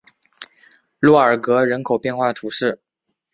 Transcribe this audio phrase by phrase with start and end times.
[0.99, 2.81] 洛尔格人口变化图示